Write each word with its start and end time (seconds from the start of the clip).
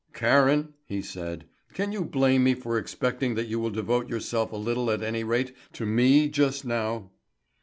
"Karen," 0.13 0.73
he 0.87 0.99
said, 0.99 1.45
"can 1.75 1.91
you 1.91 2.03
blame 2.03 2.43
me 2.43 2.55
for 2.55 2.75
expecting 2.75 3.35
that 3.35 3.45
you 3.45 3.59
will 3.59 3.69
devote 3.69 4.09
yourself 4.09 4.51
a 4.51 4.55
little 4.57 4.89
at 4.89 5.03
any 5.03 5.23
rate 5.23 5.55
to 5.73 5.85
me 5.85 6.27
just 6.27 6.65
now?" 6.65 7.11